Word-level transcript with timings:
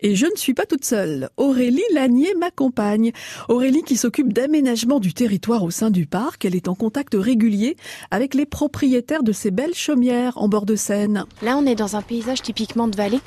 Et 0.00 0.14
je 0.14 0.26
ne 0.26 0.36
suis 0.36 0.52
pas 0.52 0.66
toute 0.66 0.84
seule. 0.84 1.30
Aurélie 1.38 1.82
Lanier 1.94 2.34
m'accompagne. 2.34 3.12
Aurélie 3.48 3.82
qui 3.82 3.96
s'occupe 3.96 4.30
d'aménagement 4.30 5.00
du 5.00 5.14
territoire 5.14 5.62
au 5.62 5.70
sein 5.70 5.90
du 5.90 6.04
parc. 6.04 6.44
Elle 6.44 6.54
est 6.54 6.68
en 6.68 6.74
contact 6.74 7.14
régulier 7.18 7.76
avec 8.10 8.34
les 8.34 8.44
propriétaires 8.44 9.22
de 9.22 9.32
ces 9.32 9.50
belles 9.50 9.74
chaumières 9.74 10.36
en 10.36 10.48
bord 10.48 10.66
de 10.66 10.76
Seine. 10.76 11.24
Là, 11.40 11.56
on 11.56 11.64
est 11.64 11.74
dans 11.74 11.96
un 11.96 12.02
paysage 12.02 12.42
typiquement 12.42 12.88
de 12.88 12.96
vallée, 12.96 13.20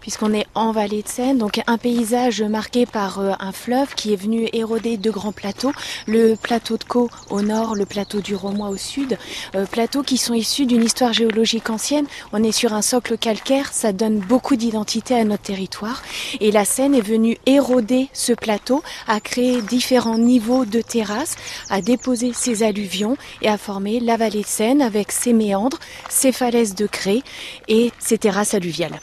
puisqu'on 0.00 0.32
est 0.32 0.46
en 0.54 0.72
vallée 0.72 1.02
de 1.02 1.08
Seine. 1.08 1.36
Donc, 1.36 1.60
un 1.66 1.76
paysage 1.76 2.40
marqué 2.40 2.86
par 2.86 3.20
euh, 3.20 3.32
un 3.38 3.52
fleuve 3.52 3.94
qui 3.94 4.14
est 4.14 4.16
venu 4.16 4.48
éroder 4.54 4.96
deux 4.96 5.12
grands 5.12 5.32
plateaux. 5.32 5.72
Le 6.06 6.36
plateau 6.36 6.78
de 6.78 6.84
Caux 6.84 7.10
au 7.28 7.42
nord, 7.42 7.74
le 7.74 7.84
plateau 7.84 8.22
du 8.22 8.34
Romois 8.34 8.70
au 8.70 8.78
sud. 8.78 9.18
Euh, 9.54 9.66
plateaux 9.66 10.02
qui 10.02 10.16
sont 10.16 10.32
issus 10.32 10.64
d'une 10.64 10.84
histoire 10.84 11.12
géologique 11.12 11.68
ancienne. 11.68 12.06
On 12.32 12.42
est 12.42 12.52
sur 12.52 12.72
un 12.72 12.82
socle 12.82 13.18
calcaire. 13.18 13.74
Ça 13.74 13.92
donne 13.92 14.20
beaucoup 14.20 14.56
d'identité 14.56 15.14
à 15.14 15.24
notre 15.24 15.42
territoire. 15.42 16.02
Et 16.40 16.50
la 16.50 16.64
Seine 16.64 16.94
est 16.94 17.00
venue 17.00 17.38
éroder 17.46 18.08
ce 18.12 18.32
plateau, 18.32 18.82
à 19.06 19.20
créer 19.20 19.62
différents 19.62 20.18
niveaux 20.18 20.64
de 20.64 20.80
terrasses, 20.80 21.36
à 21.70 21.80
déposer 21.80 22.32
ses 22.32 22.62
alluvions 22.62 23.16
et 23.42 23.48
à 23.48 23.58
former 23.58 24.00
la 24.00 24.16
vallée 24.16 24.42
de 24.42 24.46
Seine 24.46 24.82
avec 24.82 25.12
ses 25.12 25.32
méandres, 25.32 25.78
ses 26.08 26.32
falaises 26.32 26.74
de 26.74 26.86
craie 26.86 27.22
et 27.68 27.90
ses 27.98 28.18
terrasses 28.18 28.54
alluviales. 28.54 28.98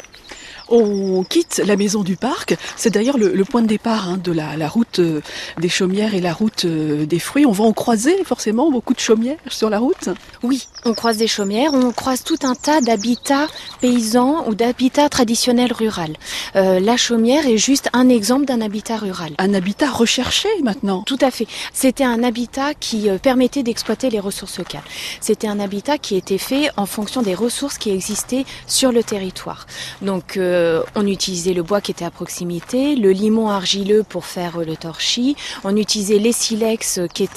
On 0.71 1.23
quitte 1.23 1.61
la 1.65 1.75
maison 1.75 2.01
du 2.01 2.15
parc. 2.15 2.55
C'est 2.75 2.89
d'ailleurs 2.89 3.17
le, 3.17 3.43
point 3.43 3.61
de 3.61 3.67
départ 3.67 4.09
hein, 4.09 4.17
de 4.17 4.31
la, 4.31 4.67
route 4.67 4.99
euh, 4.99 5.21
des 5.59 5.69
chaumières 5.69 6.15
et 6.15 6.21
la 6.21 6.33
route 6.33 6.65
euh, 6.65 7.05
des 7.05 7.19
fruits. 7.19 7.45
On 7.45 7.51
va 7.51 7.65
en 7.65 7.73
croiser 7.73 8.23
forcément 8.23 8.71
beaucoup 8.71 8.93
de 8.93 8.99
chaumières 8.99 9.37
sur 9.47 9.69
la 9.69 9.79
route. 9.79 10.09
Oui, 10.43 10.67
on 10.85 10.93
croise 10.93 11.17
des 11.17 11.27
chaumières, 11.27 11.73
on 11.73 11.91
croise 11.91 12.23
tout 12.23 12.39
un 12.43 12.55
tas 12.55 12.81
d'habitats 12.81 13.47
paysans 13.81 14.47
ou 14.47 14.55
d'habitats 14.55 15.09
traditionnels 15.09 15.73
rural. 15.73 16.15
Euh, 16.55 16.79
la 16.79 16.97
chaumière 16.97 17.45
est 17.47 17.57
juste 17.57 17.89
un 17.93 18.09
exemple 18.09 18.45
d'un 18.45 18.61
habitat 18.61 18.97
rural. 18.97 19.33
Un 19.37 19.53
habitat 19.53 19.89
recherché 19.89 20.49
maintenant. 20.63 21.03
Tout 21.03 21.19
à 21.21 21.31
fait. 21.31 21.47
C'était 21.73 22.05
un 22.05 22.23
habitat 22.23 22.73
qui 22.73 23.09
permettait 23.21 23.63
d'exploiter 23.63 24.09
les 24.09 24.19
ressources 24.19 24.57
locales. 24.57 24.83
C'était 25.19 25.47
un 25.47 25.59
habitat 25.59 25.97
qui 25.97 26.15
était 26.15 26.37
fait 26.37 26.69
en 26.77 26.85
fonction 26.85 27.21
des 27.21 27.35
ressources 27.35 27.77
qui 27.77 27.91
existaient 27.91 28.45
sur 28.67 28.91
le 28.91 29.03
territoire. 29.03 29.67
Donc 30.01 30.37
euh, 30.37 30.60
on 30.95 31.07
utilisait 31.07 31.53
le 31.53 31.63
bois 31.63 31.81
qui 31.81 31.91
était 31.91 32.05
à 32.05 32.11
proximité, 32.11 32.95
le 32.95 33.11
limon 33.11 33.49
argileux 33.49 34.03
pour 34.03 34.25
faire 34.25 34.59
euh, 34.59 34.65
le 34.65 34.75
torchis, 34.75 35.35
on 35.63 35.75
utilisait 35.75 36.19
les 36.19 36.31
silex 36.31 36.97
euh, 36.97 37.07
qui 37.07 37.29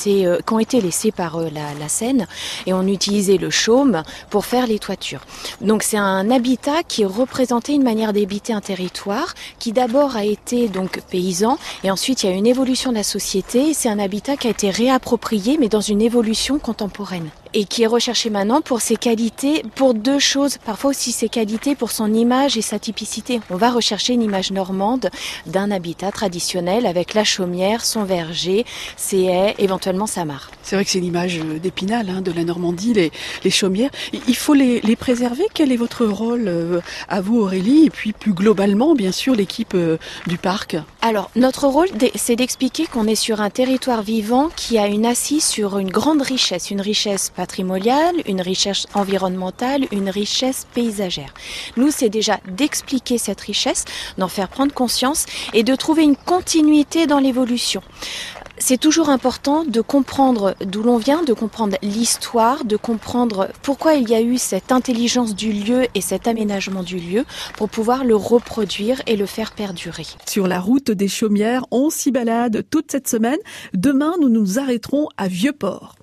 ont 0.50 0.58
été 0.58 0.80
laissés 0.80 1.12
par 1.12 1.38
la, 1.40 1.74
la 1.78 1.88
Seine, 1.88 2.26
et 2.66 2.72
on 2.72 2.86
utilisait 2.86 3.36
le 3.36 3.50
chaume 3.50 4.02
pour 4.30 4.46
faire 4.46 4.66
les 4.66 4.78
toitures. 4.78 5.20
Donc 5.60 5.82
c'est 5.82 5.96
un 5.96 6.30
habitat 6.30 6.82
qui 6.82 7.04
représentait 7.04 7.74
une 7.74 7.82
manière 7.82 8.12
d'habiter 8.12 8.52
un 8.52 8.60
territoire, 8.60 9.34
qui 9.58 9.72
d'abord 9.72 10.16
a 10.16 10.24
été 10.24 10.68
donc 10.68 11.00
paysan, 11.10 11.58
et 11.82 11.90
ensuite 11.90 12.22
il 12.22 12.30
y 12.30 12.32
a 12.32 12.36
une 12.36 12.46
évolution 12.46 12.90
de 12.90 12.96
la 12.96 13.02
société, 13.02 13.74
c'est 13.74 13.88
un 13.88 13.98
habitat 13.98 14.36
qui 14.36 14.48
a 14.48 14.50
été 14.50 14.70
réapproprié, 14.70 15.58
mais 15.58 15.68
dans 15.68 15.80
une 15.80 16.02
évolution 16.02 16.58
contemporaine 16.58 17.30
et 17.54 17.64
qui 17.64 17.84
est 17.84 17.86
recherché 17.86 18.30
maintenant 18.30 18.60
pour 18.60 18.80
ses 18.80 18.96
qualités, 18.96 19.62
pour 19.74 19.94
deux 19.94 20.18
choses, 20.18 20.58
parfois 20.58 20.90
aussi 20.90 21.12
ses 21.12 21.28
qualités 21.28 21.74
pour 21.74 21.90
son 21.90 22.12
image 22.12 22.56
et 22.56 22.62
sa 22.62 22.78
typicité. 22.78 23.40
On 23.48 23.56
va 23.56 23.70
rechercher 23.70 24.12
une 24.12 24.22
image 24.22 24.50
normande 24.50 25.08
d'un 25.46 25.70
habitat 25.70 26.10
traditionnel 26.10 26.84
avec 26.84 27.14
la 27.14 27.24
chaumière, 27.24 27.84
son 27.84 28.04
verger, 28.04 28.66
ses 28.96 29.22
haies, 29.22 29.54
éventuellement 29.58 30.06
sa 30.06 30.24
mare. 30.24 30.50
C'est 30.62 30.76
vrai 30.76 30.84
que 30.84 30.90
c'est 30.90 31.00
l'image 31.00 31.38
d'Épinal, 31.62 32.10
hein, 32.10 32.20
de 32.20 32.32
la 32.32 32.44
Normandie, 32.44 32.92
les, 32.94 33.12
les 33.44 33.50
chaumières. 33.50 33.90
Il 34.12 34.36
faut 34.36 34.54
les, 34.54 34.80
les, 34.80 34.96
préserver. 34.96 35.44
Quel 35.54 35.70
est 35.72 35.76
votre 35.76 36.06
rôle 36.06 36.44
euh, 36.46 36.80
à 37.08 37.20
vous, 37.20 37.40
Aurélie, 37.40 37.86
et 37.86 37.90
puis 37.90 38.12
plus 38.12 38.32
globalement, 38.32 38.94
bien 38.94 39.12
sûr, 39.12 39.34
l'équipe 39.34 39.74
euh, 39.74 39.98
du 40.26 40.38
parc? 40.38 40.76
Alors, 41.02 41.30
notre 41.36 41.66
rôle, 41.66 41.88
c'est 42.14 42.36
d'expliquer 42.36 42.86
qu'on 42.86 43.06
est 43.06 43.14
sur 43.14 43.40
un 43.40 43.50
territoire 43.50 44.02
vivant 44.02 44.50
qui 44.56 44.78
a 44.78 44.86
une 44.86 45.06
assise 45.06 45.44
sur 45.44 45.78
une 45.78 45.90
grande 45.90 46.22
richesse, 46.22 46.70
une 46.70 46.80
richesse 46.80 47.30
patrimoniale, 47.44 48.16
une 48.26 48.40
richesse 48.40 48.86
environnementale, 48.94 49.82
une 49.92 50.08
richesse 50.08 50.66
paysagère. 50.72 51.34
Nous, 51.76 51.90
c'est 51.90 52.08
déjà 52.08 52.40
d'expliquer 52.48 53.18
cette 53.18 53.42
richesse, 53.42 53.84
d'en 54.16 54.28
faire 54.28 54.48
prendre 54.48 54.72
conscience 54.72 55.26
et 55.52 55.62
de 55.62 55.74
trouver 55.74 56.04
une 56.04 56.16
continuité 56.16 57.06
dans 57.06 57.18
l'évolution. 57.18 57.82
C'est 58.56 58.78
toujours 58.78 59.10
important 59.10 59.64
de 59.64 59.82
comprendre 59.82 60.54
d'où 60.64 60.82
l'on 60.82 60.96
vient, 60.96 61.22
de 61.22 61.34
comprendre 61.34 61.76
l'histoire, 61.82 62.64
de 62.64 62.76
comprendre 62.76 63.48
pourquoi 63.60 63.92
il 63.92 64.08
y 64.08 64.14
a 64.14 64.22
eu 64.22 64.38
cette 64.38 64.72
intelligence 64.72 65.34
du 65.34 65.52
lieu 65.52 65.86
et 65.94 66.00
cet 66.00 66.26
aménagement 66.26 66.82
du 66.82 66.98
lieu 66.98 67.26
pour 67.58 67.68
pouvoir 67.68 68.04
le 68.04 68.16
reproduire 68.16 69.02
et 69.06 69.16
le 69.16 69.26
faire 69.26 69.52
perdurer. 69.52 70.06
Sur 70.26 70.46
la 70.46 70.60
route 70.60 70.90
des 70.90 71.08
Chaumières, 71.08 71.66
on 71.72 71.90
s'y 71.90 72.10
balade 72.10 72.64
toute 72.70 72.90
cette 72.90 73.08
semaine. 73.08 73.40
Demain, 73.74 74.14
nous 74.18 74.30
nous 74.30 74.58
arrêterons 74.58 75.08
à 75.18 75.28
Vieux-Port. 75.28 75.96